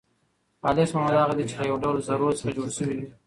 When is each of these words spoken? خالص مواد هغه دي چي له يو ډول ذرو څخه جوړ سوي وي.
خالص 0.63 0.91
مواد 0.97 1.15
هغه 1.21 1.33
دي 1.37 1.43
چي 1.49 1.55
له 1.59 1.65
يو 1.69 1.77
ډول 1.83 1.97
ذرو 2.07 2.37
څخه 2.39 2.51
جوړ 2.57 2.67
سوي 2.77 2.95
وي. 2.99 3.07